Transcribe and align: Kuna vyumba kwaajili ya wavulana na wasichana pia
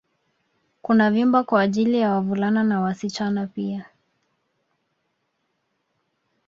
Kuna 0.81 1.11
vyumba 1.11 1.43
kwaajili 1.43 1.99
ya 1.99 2.11
wavulana 2.11 2.63
na 2.63 2.81
wasichana 2.81 3.47
pia 3.47 3.85